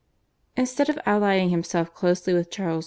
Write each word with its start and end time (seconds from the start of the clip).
Instead 0.57 0.89
of 0.89 0.97
allying 1.05 1.51
himself 1.51 1.93
closely 1.93 2.33
with 2.33 2.49
Charles 2.49 2.79
V. 2.79 2.79